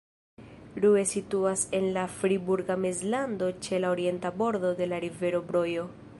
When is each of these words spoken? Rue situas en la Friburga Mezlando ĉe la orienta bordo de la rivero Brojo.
Rue 0.83 1.03
situas 1.09 1.67
en 1.79 1.85
la 1.97 2.07
Friburga 2.15 2.79
Mezlando 2.87 3.53
ĉe 3.67 3.83
la 3.85 3.95
orienta 3.97 4.37
bordo 4.43 4.77
de 4.83 4.93
la 4.93 5.05
rivero 5.07 5.45
Brojo. 5.53 5.91